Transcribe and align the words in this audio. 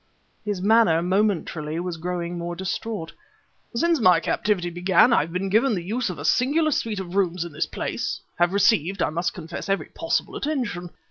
His 0.43 0.63
manner 0.63 1.03
momentarily 1.03 1.79
was 1.79 1.97
growing 1.97 2.35
more 2.35 2.55
distrait. 2.55 3.13
"Since 3.75 3.99
my 3.99 4.19
captivity 4.19 4.71
began 4.71 5.13
I 5.13 5.21
have 5.21 5.31
been 5.31 5.47
given 5.47 5.75
the 5.75 5.83
use 5.83 6.09
of 6.09 6.17
a 6.17 6.25
singular 6.25 6.71
suite 6.71 6.99
of 6.99 7.13
rooms 7.13 7.45
in 7.45 7.51
this 7.51 7.67
place, 7.67 8.19
and 8.39 8.51
received, 8.51 9.03
I 9.03 9.11
must 9.11 9.35
confess, 9.35 9.69
every 9.69 9.89
possible 9.89 10.35
attention. 10.35 10.89